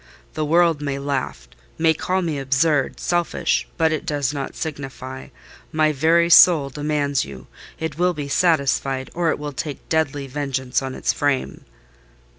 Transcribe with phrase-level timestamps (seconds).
[0.33, 5.27] The world may laugh—may call me absurd, selfish—but it does not signify.
[5.71, 7.45] My very soul demands you:
[7.77, 11.65] it will be satisfied, or it will take deadly vengeance on its frame."